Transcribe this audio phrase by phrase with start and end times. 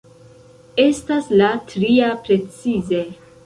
[0.83, 3.07] Estas la tria precize.